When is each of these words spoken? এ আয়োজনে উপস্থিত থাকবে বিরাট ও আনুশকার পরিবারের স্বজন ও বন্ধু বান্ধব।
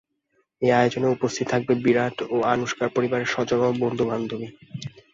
এ 0.61 0.69
আয়োজনে 0.73 1.07
উপস্থিত 1.07 1.45
থাকবে 1.49 1.73
বিরাট 1.83 2.17
ও 2.29 2.45
আনুশকার 2.53 2.89
পরিবারের 2.95 3.31
স্বজন 3.33 3.59
ও 3.63 3.79
বন্ধু 3.81 4.03
বান্ধব। 4.09 4.41